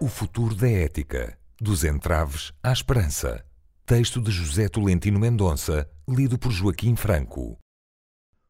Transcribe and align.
O 0.00 0.06
futuro 0.06 0.54
da 0.54 0.68
ética, 0.68 1.36
dos 1.60 1.82
entraves 1.82 2.52
à 2.62 2.72
esperança. 2.72 3.44
Texto 3.84 4.20
de 4.20 4.30
José 4.30 4.68
Tolentino 4.68 5.18
Mendonça, 5.18 5.90
lido 6.08 6.38
por 6.38 6.52
Joaquim 6.52 6.94
Franco. 6.94 7.58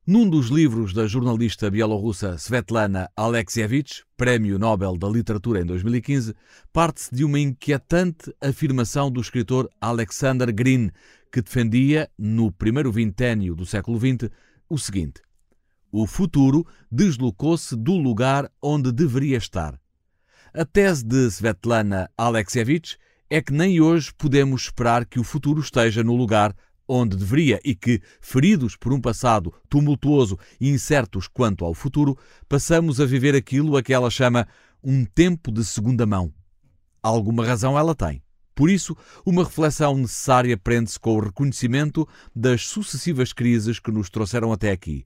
Num 0.06 0.28
dos 0.28 0.48
livros 0.48 0.92
da 0.92 1.06
jornalista 1.06 1.70
bielorrussa 1.70 2.36
Svetlana 2.36 3.08
Alexievich, 3.16 4.04
Prémio 4.14 4.58
Nobel 4.58 4.98
da 4.98 5.08
Literatura 5.08 5.62
em 5.62 5.64
2015, 5.64 6.34
parte-se 6.70 7.14
de 7.14 7.24
uma 7.24 7.40
inquietante 7.40 8.30
afirmação 8.42 9.10
do 9.10 9.18
escritor 9.18 9.70
Alexander 9.80 10.52
Green, 10.54 10.90
que 11.32 11.40
defendia, 11.40 12.10
no 12.18 12.52
primeiro 12.52 12.92
vinténio 12.92 13.56
do 13.56 13.64
século 13.64 13.98
XX, 13.98 14.30
o 14.68 14.76
seguinte: 14.76 15.22
O 15.90 16.06
futuro 16.06 16.66
deslocou-se 16.92 17.74
do 17.74 17.96
lugar 17.96 18.52
onde 18.60 18.92
deveria 18.92 19.38
estar. 19.38 19.80
A 20.54 20.64
tese 20.64 21.04
de 21.04 21.30
Svetlana 21.30 22.08
Alexievich 22.16 22.96
é 23.28 23.42
que 23.42 23.52
nem 23.52 23.82
hoje 23.82 24.10
podemos 24.16 24.62
esperar 24.62 25.04
que 25.04 25.20
o 25.20 25.24
futuro 25.24 25.60
esteja 25.60 26.02
no 26.02 26.16
lugar 26.16 26.56
onde 26.88 27.18
deveria 27.18 27.60
e 27.62 27.74
que, 27.74 28.00
feridos 28.18 28.74
por 28.74 28.94
um 28.94 29.00
passado 29.00 29.52
tumultuoso 29.68 30.38
e 30.58 30.70
incertos 30.70 31.28
quanto 31.28 31.66
ao 31.66 31.74
futuro, 31.74 32.16
passamos 32.48 32.98
a 32.98 33.04
viver 33.04 33.34
aquilo 33.34 33.76
a 33.76 33.82
que 33.82 33.92
ela 33.92 34.10
chama 34.10 34.48
um 34.82 35.04
tempo 35.04 35.52
de 35.52 35.62
segunda 35.62 36.06
mão. 36.06 36.32
Alguma 37.02 37.44
razão 37.44 37.78
ela 37.78 37.94
tem. 37.94 38.22
Por 38.54 38.70
isso, 38.70 38.96
uma 39.26 39.44
reflexão 39.44 39.98
necessária 39.98 40.56
prende-se 40.56 40.98
com 40.98 41.14
o 41.14 41.20
reconhecimento 41.20 42.08
das 42.34 42.66
sucessivas 42.66 43.34
crises 43.34 43.78
que 43.78 43.92
nos 43.92 44.08
trouxeram 44.08 44.50
até 44.50 44.70
aqui. 44.70 45.04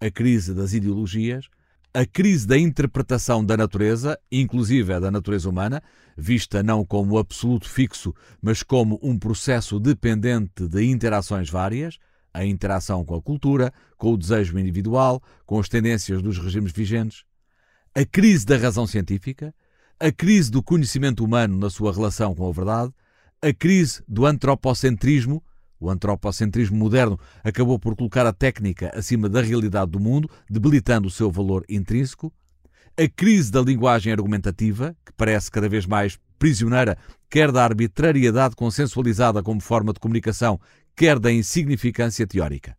A 0.00 0.10
crise 0.10 0.52
das 0.52 0.72
ideologias, 0.72 1.48
a 1.94 2.06
crise 2.06 2.46
da 2.46 2.58
interpretação 2.58 3.44
da 3.44 3.56
natureza, 3.56 4.18
inclusive 4.30 4.94
a 4.94 5.00
da 5.00 5.10
natureza 5.10 5.48
humana, 5.48 5.82
vista 6.16 6.62
não 6.62 6.84
como 6.84 7.18
absoluto 7.18 7.68
fixo, 7.68 8.14
mas 8.40 8.62
como 8.62 8.98
um 9.02 9.18
processo 9.18 9.78
dependente 9.78 10.66
de 10.68 10.84
interações 10.84 11.50
várias, 11.50 11.98
a 12.32 12.46
interação 12.46 13.04
com 13.04 13.14
a 13.14 13.20
cultura, 13.20 13.72
com 13.98 14.14
o 14.14 14.16
desejo 14.16 14.58
individual, 14.58 15.22
com 15.44 15.60
as 15.60 15.68
tendências 15.68 16.22
dos 16.22 16.38
regimes 16.38 16.72
vigentes, 16.72 17.24
a 17.94 18.06
crise 18.06 18.46
da 18.46 18.56
razão 18.56 18.86
científica, 18.86 19.54
a 20.00 20.10
crise 20.10 20.50
do 20.50 20.62
conhecimento 20.62 21.22
humano 21.22 21.58
na 21.58 21.68
sua 21.68 21.92
relação 21.92 22.34
com 22.34 22.48
a 22.48 22.52
verdade, 22.52 22.90
a 23.42 23.52
crise 23.52 24.02
do 24.08 24.24
antropocentrismo, 24.24 25.42
o 25.82 25.90
antropocentrismo 25.90 26.76
moderno 26.76 27.18
acabou 27.42 27.78
por 27.78 27.96
colocar 27.96 28.24
a 28.24 28.32
técnica 28.32 28.92
acima 28.94 29.28
da 29.28 29.42
realidade 29.42 29.90
do 29.90 29.98
mundo, 29.98 30.30
debilitando 30.48 31.08
o 31.08 31.10
seu 31.10 31.30
valor 31.30 31.64
intrínseco. 31.68 32.32
A 32.96 33.08
crise 33.08 33.50
da 33.50 33.60
linguagem 33.60 34.12
argumentativa, 34.12 34.94
que 35.04 35.12
parece 35.14 35.50
cada 35.50 35.68
vez 35.68 35.84
mais 35.86 36.18
prisioneira, 36.38 36.96
quer 37.28 37.50
da 37.50 37.64
arbitrariedade 37.64 38.54
consensualizada 38.54 39.42
como 39.42 39.60
forma 39.60 39.92
de 39.92 39.98
comunicação, 39.98 40.60
quer 40.94 41.18
da 41.18 41.32
insignificância 41.32 42.26
teórica. 42.26 42.76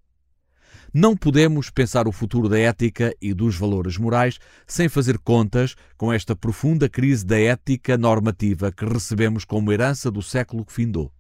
Não 0.93 1.17
podemos 1.17 1.71
pensar 1.71 2.07
o 2.07 2.11
futuro 2.11 2.47
da 2.47 2.59
ética 2.59 3.15
e 3.19 3.33
dos 3.33 3.57
valores 3.57 3.97
morais 3.97 4.37
sem 4.67 4.87
fazer 4.87 5.17
contas 5.17 5.75
com 5.97 6.13
esta 6.13 6.35
profunda 6.35 6.87
crise 6.87 7.25
da 7.25 7.39
ética 7.39 7.97
normativa 7.97 8.71
que 8.71 8.85
recebemos 8.85 9.43
como 9.43 9.73
herança 9.73 10.11
do 10.11 10.21
século 10.21 10.63
que 10.63 10.71
findou. 10.71 11.11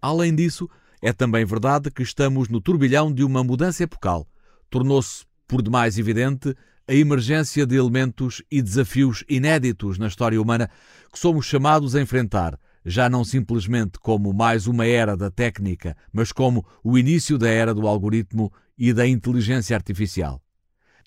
Além 0.00 0.32
disso, 0.32 0.70
é 1.04 1.12
também 1.12 1.44
verdade 1.44 1.90
que 1.90 2.02
estamos 2.02 2.48
no 2.48 2.62
turbilhão 2.62 3.12
de 3.12 3.22
uma 3.22 3.44
mudança 3.44 3.82
epocal. 3.82 4.26
Tornou-se, 4.70 5.26
por 5.46 5.60
demais 5.60 5.98
evidente, 5.98 6.56
a 6.88 6.94
emergência 6.94 7.66
de 7.66 7.76
elementos 7.76 8.42
e 8.50 8.62
desafios 8.62 9.22
inéditos 9.28 9.98
na 9.98 10.06
história 10.06 10.40
humana 10.40 10.70
que 11.12 11.18
somos 11.18 11.44
chamados 11.44 11.94
a 11.94 12.00
enfrentar, 12.00 12.58
já 12.86 13.06
não 13.10 13.22
simplesmente 13.22 13.98
como 13.98 14.32
mais 14.32 14.66
uma 14.66 14.86
era 14.86 15.14
da 15.14 15.30
técnica, 15.30 15.94
mas 16.10 16.32
como 16.32 16.64
o 16.82 16.96
início 16.96 17.36
da 17.36 17.50
era 17.50 17.74
do 17.74 17.86
algoritmo 17.86 18.50
e 18.78 18.90
da 18.90 19.06
inteligência 19.06 19.76
artificial. 19.76 20.40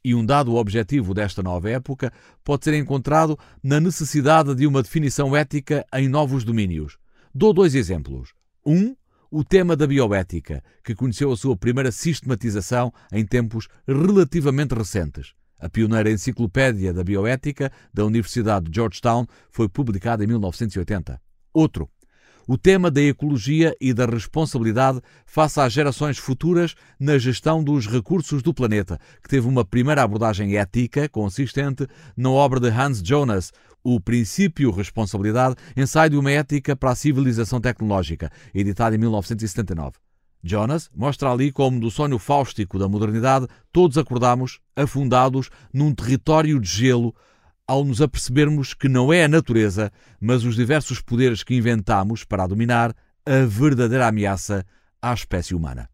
E 0.06 0.14
um 0.14 0.24
dado 0.24 0.54
objetivo 0.54 1.12
desta 1.12 1.42
nova 1.42 1.72
época 1.72 2.14
pode 2.44 2.66
ser 2.66 2.76
encontrado 2.76 3.36
na 3.64 3.80
necessidade 3.80 4.54
de 4.54 4.68
uma 4.68 4.84
definição 4.84 5.36
ética 5.36 5.84
em 5.92 6.08
novos 6.08 6.44
domínios. 6.44 7.00
Dou 7.34 7.52
dois 7.52 7.74
exemplos. 7.74 8.32
Um, 8.64 8.96
o 9.32 9.44
tema 9.44 9.76
da 9.76 9.86
bioética, 9.86 10.64
que 10.84 10.96
conheceu 10.96 11.32
a 11.32 11.38
sua 11.38 11.56
primeira 11.56 11.92
sistematização 11.92 12.94
em 13.12 13.26
tempos 13.26 13.68
relativamente 13.88 14.74
recentes. 14.74 15.34
A 15.60 15.68
pioneira 15.68 16.12
Enciclopédia 16.12 16.94
da 16.94 17.04
Bioética 17.04 17.72
da 17.92 18.06
Universidade 18.06 18.70
de 18.70 18.76
Georgetown 18.76 19.26
foi 19.50 19.68
publicada 19.68 20.24
em 20.24 20.28
1980. 20.28 21.20
Outro, 21.52 21.90
o 22.48 22.58
tema 22.58 22.90
da 22.90 23.02
ecologia 23.02 23.76
e 23.80 23.94
da 23.94 24.06
responsabilidade 24.06 25.02
face 25.26 25.60
às 25.60 25.74
gerações 25.74 26.18
futuras 26.18 26.76
na 27.00 27.18
gestão 27.18 27.64
dos 27.64 27.86
recursos 27.86 28.42
do 28.42 28.54
planeta, 28.54 29.00
que 29.22 29.30
teve 29.30 29.48
uma 29.48 29.66
primeira 29.66 30.02
abordagem 30.02 30.58
ética 30.58 31.10
consistente 31.10 31.86
na 32.16 32.30
obra 32.30 32.60
de 32.60 32.70
Hans 32.70 33.02
Jonas, 33.04 33.52
o 33.84 34.00
Princípio 34.00 34.72
Responsabilidade, 34.72 35.56
ensaio 35.76 36.12
de 36.12 36.18
uma 36.18 36.32
ética 36.32 36.76
para 36.76 36.92
a 36.92 36.96
civilização 36.96 37.60
tecnológica, 37.60 38.32
editado 38.54 38.96
em 38.96 39.00
1979. 39.00 39.94
Jonas 40.44 40.90
mostra 40.96 41.32
ali 41.32 41.52
como, 41.52 41.80
do 41.80 41.92
sonho 41.92 42.18
fáustico 42.18 42.80
da 42.80 42.88
modernidade, 42.88 43.48
todos 43.72 43.98
acordamos, 43.98 44.60
afundados 44.76 45.50
num 45.74 45.94
território 45.94 46.60
de 46.60 46.70
gelo, 46.70 47.14
ao 47.68 47.84
nos 47.84 48.02
apercebermos 48.02 48.74
que 48.74 48.88
não 48.88 49.12
é 49.12 49.26
a 49.26 49.28
natureza, 49.28 49.92
mas 50.20 50.46
os 50.46 50.56
diversos 50.56 51.02
poderes 51.02 51.44
que 51.44 51.54
inventamos 51.54 52.24
para 52.24 52.44
a 52.44 52.48
dominar, 52.48 52.96
a 53.26 53.46
verdadeira 53.46 54.08
ameaça 54.08 54.66
à 55.02 55.14
espécie 55.14 55.54
humana. 55.54 55.90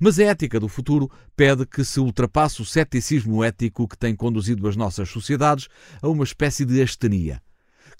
Mas 0.00 0.18
a 0.18 0.24
ética 0.24 0.60
do 0.60 0.68
futuro 0.68 1.10
pede 1.36 1.66
que 1.66 1.84
se 1.84 2.00
ultrapasse 2.00 2.62
o 2.62 2.64
ceticismo 2.64 3.42
ético 3.42 3.88
que 3.88 3.98
tem 3.98 4.14
conduzido 4.14 4.66
as 4.68 4.76
nossas 4.76 5.08
sociedades 5.08 5.68
a 6.00 6.08
uma 6.08 6.24
espécie 6.24 6.64
de 6.64 6.80
astenia. 6.82 7.42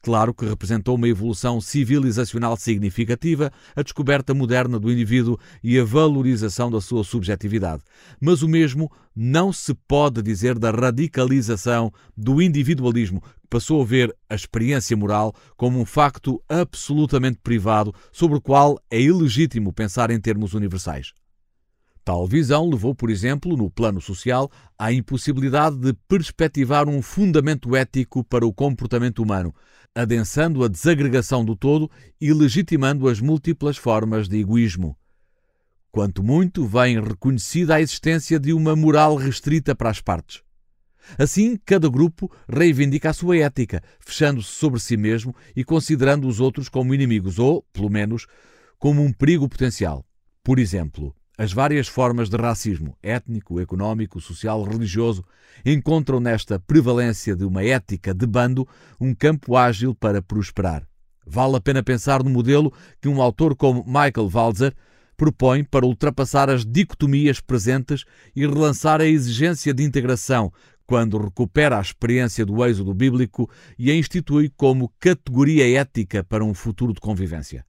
Claro 0.07 0.33
que 0.33 0.47
representou 0.47 0.95
uma 0.95 1.09
evolução 1.09 1.61
civilizacional 1.61 2.57
significativa, 2.57 3.51
a 3.75 3.83
descoberta 3.83 4.33
moderna 4.33 4.79
do 4.79 4.89
indivíduo 4.89 5.37
e 5.65 5.81
a 5.81 5.85
valorização 5.85 6.71
da 6.71 6.81
sua 6.81 7.03
subjetividade. 7.03 7.83
Mas 8.21 8.41
o 8.41 8.49
mesmo 8.49 8.89
não 9.17 9.53
se 9.53 9.75
pode 9.75 10.23
dizer 10.23 10.61
da 10.61 10.71
radicalização 10.71 11.93
do 12.17 12.41
individualismo, 12.41 13.21
que 13.21 13.49
passou 13.51 13.83
a 13.83 13.85
ver 13.85 14.17
a 14.31 14.37
experiência 14.37 14.97
moral 14.97 15.35
como 15.57 15.81
um 15.81 15.85
facto 15.85 16.41
absolutamente 16.49 17.41
privado 17.43 17.93
sobre 18.13 18.39
o 18.39 18.41
qual 18.41 18.79
é 18.89 19.01
ilegítimo 19.01 19.73
pensar 19.73 20.13
em 20.13 20.21
termos 20.21 20.55
universais. 20.55 21.15
Tal 22.07 22.25
visão 22.25 22.71
levou, 22.71 22.95
por 22.95 23.11
exemplo, 23.11 23.57
no 23.57 23.69
plano 23.69 24.01
social, 24.01 24.49
à 24.79 24.93
impossibilidade 24.93 25.77
de 25.77 25.93
perspectivar 26.07 26.89
um 26.89 27.03
fundamento 27.03 27.75
ético 27.75 28.23
para 28.23 28.47
o 28.47 28.55
comportamento 28.55 29.21
humano, 29.21 29.53
adensando 29.93 30.63
a 30.63 30.69
desagregação 30.69 31.45
do 31.45 31.57
todo 31.57 31.91
e 32.21 32.33
legitimando 32.33 33.09
as 33.09 33.21
múltiplas 33.21 33.77
formas 33.77 34.29
de 34.29 34.39
egoísmo. 34.39 34.97
Quanto 35.91 36.23
muito 36.23 36.65
vem 36.65 37.01
reconhecida 37.01 37.75
a 37.75 37.81
existência 37.81 38.39
de 38.39 38.53
uma 38.53 38.77
moral 38.77 39.17
restrita 39.17 39.75
para 39.75 39.91
as 39.91 40.01
partes. 40.01 40.45
Assim, 41.19 41.59
cada 41.67 41.89
grupo 41.89 42.31
reivindica 42.49 43.11
a 43.11 43.13
sua 43.13 43.39
ética, 43.39 43.83
fechando-se 43.99 44.51
sobre 44.51 44.79
si 44.79 44.97
mesmo 44.97 45.35
e 45.57 45.65
considerando 45.65 46.29
os 46.29 46.39
outros 46.39 46.69
como 46.69 46.95
inimigos 46.95 47.41
ou, 47.41 47.67
pelo 47.73 47.91
menos, 47.91 48.29
como 48.79 49.03
um 49.03 49.13
perigo 49.13 49.49
potencial. 49.49 50.07
Por 50.45 50.61
exemplo, 50.61 51.13
as 51.39 51.53
várias 51.53 51.87
formas 51.87 52.29
de 52.29 52.37
racismo, 52.37 52.97
étnico, 53.03 53.61
económico, 53.61 54.21
social, 54.21 54.63
religioso, 54.63 55.25
encontram 55.65 56.19
nesta 56.19 56.59
prevalência 56.59 57.37
de 57.37 57.45
uma 57.45 57.63
ética 57.63 58.15
de 58.15 58.27
bando 58.27 58.67
um 59.01 59.15
campo 59.15 59.57
ágil 59.57 59.95
para 59.95 60.23
prosperar. 60.23 60.87
Vale 61.27 61.57
a 61.57 61.61
pena 61.61 61.83
pensar 61.83 62.23
no 62.23 62.31
modelo 62.31 62.73
que 63.01 63.09
um 63.09 63.21
autor 63.21 63.55
como 63.57 63.85
Michael 63.85 64.31
Walzer 64.33 64.75
propõe 65.17 65.65
para 65.65 65.87
ultrapassar 65.87 66.49
as 66.49 66.65
dicotomias 66.65 67.41
presentes 67.41 68.05
e 68.35 68.47
relançar 68.47 69.01
a 69.01 69.07
exigência 69.07 69.75
de 69.75 69.83
integração 69.83 70.53
quando 70.87 71.19
recupera 71.19 71.79
a 71.79 71.81
experiência 71.81 72.47
do 72.47 72.65
êxodo 72.65 72.95
bíblico 72.95 73.51
e 73.79 73.91
a 73.91 73.95
institui 73.95 74.51
como 74.57 74.93
categoria 75.01 75.81
ética 75.81 76.23
para 76.23 76.45
um 76.45 76.55
futuro 76.55 76.93
de 76.93 77.01
convivência. 77.01 77.65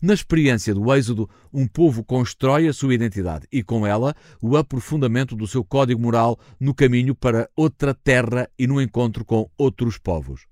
Na 0.00 0.14
experiência 0.14 0.74
do 0.74 0.92
Êxodo, 0.94 1.28
um 1.52 1.66
povo 1.66 2.04
constrói 2.04 2.68
a 2.68 2.72
sua 2.72 2.94
identidade 2.94 3.46
e, 3.50 3.62
com 3.62 3.86
ela, 3.86 4.14
o 4.40 4.56
aprofundamento 4.56 5.34
do 5.34 5.46
seu 5.46 5.64
código 5.64 6.00
moral 6.00 6.38
no 6.58 6.74
caminho 6.74 7.14
para 7.14 7.48
outra 7.56 7.94
terra 7.94 8.48
e 8.58 8.66
no 8.66 8.80
encontro 8.80 9.24
com 9.24 9.50
outros 9.56 9.98
povos. 9.98 10.42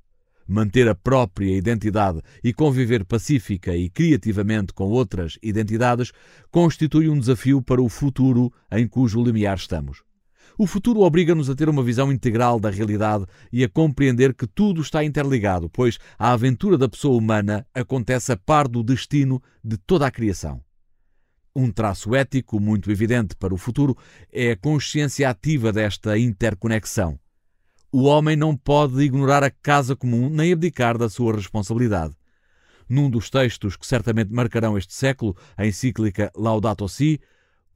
Manter 0.49 0.88
a 0.88 0.94
própria 0.94 1.56
identidade 1.56 2.23
e 2.43 2.53
conviver 2.53 3.05
pacífica 3.05 3.77
e 3.77 3.91
criativamente 3.91 4.73
com 4.73 4.85
outras 4.85 5.38
identidades 5.43 6.12
constitui 6.53 7.09
um 7.09 7.19
desafio 7.19 7.61
para 7.61 7.83
o 7.83 7.88
futuro 7.88 8.53
em 8.71 8.87
cujo 8.87 9.23
limiar 9.23 9.56
estamos. 9.56 10.06
O 10.58 10.67
futuro 10.67 11.00
obriga-nos 11.00 11.50
a 11.50 11.55
ter 11.55 11.69
uma 11.69 11.82
visão 11.82 12.11
integral 12.11 12.58
da 12.58 12.70
realidade 12.70 13.26
e 13.53 13.62
a 13.62 13.69
compreender 13.69 14.32
que 14.32 14.47
tudo 14.47 14.81
está 14.81 15.05
interligado, 15.05 15.69
pois 15.69 15.99
a 16.19 16.32
aventura 16.32 16.79
da 16.79 16.88
pessoa 16.88 17.19
humana 17.19 17.67
acontece 17.75 18.32
a 18.32 18.37
par 18.38 18.67
do 18.67 18.82
destino 18.82 19.43
de 19.62 19.76
toda 19.76 20.06
a 20.06 20.11
criação. 20.11 20.62
Um 21.55 21.70
traço 21.70 22.14
ético 22.14 22.58
muito 22.58 22.91
evidente 22.91 23.37
para 23.37 23.53
o 23.53 23.58
futuro 23.58 23.97
é 24.32 24.53
a 24.53 24.56
consciência 24.56 25.29
ativa 25.29 25.73
desta 25.73 26.19
interconexão. 26.19 27.19
O 27.93 28.05
homem 28.05 28.37
não 28.37 28.56
pode 28.56 29.00
ignorar 29.02 29.43
a 29.44 29.50
casa 29.50 29.94
comum 29.94 30.31
nem 30.31 30.52
abdicar 30.52 30.97
da 30.97 31.09
sua 31.09 31.35
responsabilidade. 31.35 32.14
Num 32.88 33.11
dos 33.11 33.29
textos 33.29 33.76
que 33.76 33.87
certamente 33.87 34.32
marcarão 34.32 34.76
este 34.76 34.94
século, 34.94 35.37
a 35.56 35.67
encíclica 35.67 36.31
Laudato 36.37 36.88
Si, 36.88 37.20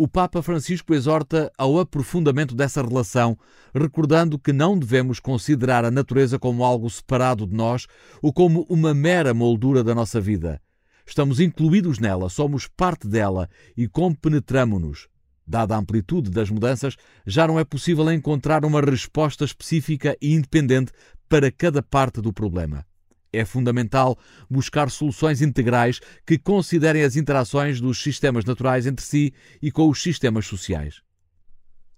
o 0.03 0.09
Papa 0.09 0.41
Francisco 0.41 0.95
exorta 0.95 1.53
ao 1.59 1.79
aprofundamento 1.79 2.55
dessa 2.55 2.81
relação, 2.81 3.37
recordando 3.75 4.39
que 4.39 4.51
não 4.51 4.79
devemos 4.79 5.21
considerar 5.21 5.85
a 5.85 5.91
natureza 5.91 6.39
como 6.39 6.65
algo 6.65 6.89
separado 6.89 7.47
de 7.47 7.55
nós 7.55 7.87
ou 8.23 8.33
como 8.33 8.65
uma 8.71 8.95
mera 8.95 9.35
moldura 9.35 9.85
da 9.85 9.95
nossa 9.95 10.19
vida. 10.19 10.59
Estamos 11.07 11.39
incluídos 11.39 11.99
nela, 11.99 12.31
somos 12.31 12.67
parte 12.67 13.07
dela 13.07 13.47
e 13.77 13.87
compenetramo-nos. 13.87 15.07
Dada 15.47 15.75
a 15.75 15.79
amplitude 15.79 16.31
das 16.31 16.49
mudanças, 16.49 16.97
já 17.27 17.47
não 17.47 17.61
é 17.61 17.65
possível 17.65 18.11
encontrar 18.11 18.65
uma 18.65 18.81
resposta 18.81 19.45
específica 19.45 20.17
e 20.19 20.33
independente 20.33 20.93
para 21.29 21.53
cada 21.53 21.83
parte 21.83 22.23
do 22.23 22.33
problema. 22.33 22.87
É 23.33 23.45
fundamental 23.45 24.19
buscar 24.49 24.91
soluções 24.91 25.41
integrais 25.41 26.01
que 26.27 26.39
considerem 26.39 27.03
as 27.03 27.17
interações 27.17 27.81
dos 27.81 28.03
sistemas 28.03 28.45
naturais 28.45 28.87
entre 28.87 29.05
si 29.05 29.33
e 29.63 29.71
com 29.71 29.89
os 29.89 30.03
sistemas 30.03 30.47
sociais. 30.47 31.01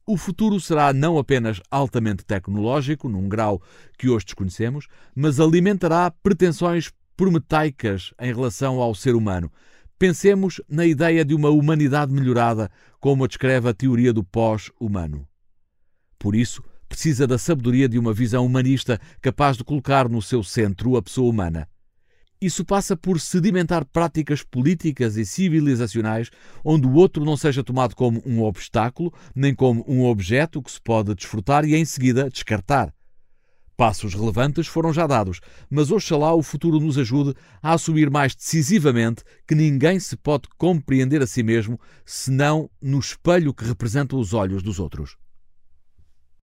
O 0.05 0.17
futuro 0.17 0.61
será 0.61 0.93
não 0.93 1.17
apenas 1.17 1.61
altamente 1.71 2.25
tecnológico, 2.25 3.09
num 3.09 3.29
grau 3.29 3.63
que 3.97 4.09
hoje 4.09 4.27
desconhecemos, 4.27 4.89
mas 5.15 5.39
alimentará 5.39 6.11
pretensões 6.11 6.93
prometaicas 7.17 8.13
em 8.21 8.35
relação 8.35 8.81
ao 8.81 8.95
ser 8.95 9.15
humano. 9.15 9.51
Pensemos 9.99 10.61
na 10.69 10.85
ideia 10.85 11.25
de 11.25 11.35
uma 11.35 11.51
humanidade 11.51 12.13
melhorada, 12.13 12.69
como 12.99 13.25
a 13.25 13.29
descreve 13.29 13.69
a 13.69 13.75
teoria 13.75 14.13
do 14.13 14.25
pós-humano. 14.25 15.27
Por 16.19 16.35
isso, 16.35 16.63
precisa 16.93 17.27
da 17.27 17.39
sabedoria 17.39 17.89
de 17.89 17.99
uma 17.99 18.13
visão 18.13 18.45
humanista 18.45 19.01
capaz 19.23 19.57
de 19.57 19.65
colocar 19.65 20.11
no 20.11 20.21
seu 20.21 20.45
centro 20.45 20.95
a 20.95 21.03
pessoa 21.03 21.31
humana. 21.31 21.67
Isso 22.39 22.67
passa 22.67 22.95
por 22.95 23.19
sedimentar 23.19 23.87
práticas 23.87 24.43
políticas 24.43 25.17
e 25.17 25.25
civilizacionais 25.25 26.29
onde 26.63 26.87
o 26.87 26.93
outro 26.93 27.25
não 27.25 27.35
seja 27.35 27.65
tomado 27.65 27.97
como 27.97 28.23
um 28.27 28.43
obstáculo, 28.43 29.11
nem 29.35 29.55
como 29.55 29.83
um 29.89 30.05
objeto 30.05 30.61
que 30.61 30.71
se 30.71 30.83
pode 30.83 31.15
desfrutar 31.15 31.65
e 31.65 31.75
em 31.75 31.85
seguida 31.87 32.29
descartar. 32.29 32.93
Passos 33.75 34.13
relevantes 34.13 34.67
foram 34.67 34.93
já 34.93 35.07
dados, 35.07 35.41
mas 35.71 35.91
oxalá 35.91 36.35
o 36.35 36.43
futuro 36.43 36.79
nos 36.79 36.99
ajude 36.99 37.35
a 37.63 37.73
assumir 37.73 38.11
mais 38.11 38.35
decisivamente 38.35 39.25
que 39.49 39.55
ninguém 39.55 39.99
se 39.99 40.15
pode 40.15 40.47
compreender 40.59 41.23
a 41.23 41.27
si 41.27 41.43
mesmo 41.43 41.81
senão 42.05 42.69
no 42.83 42.99
espelho 42.99 43.55
que 43.55 43.65
representa 43.65 44.15
os 44.15 44.35
olhos 44.35 44.63
dos 44.63 44.79
outros. 44.79 45.17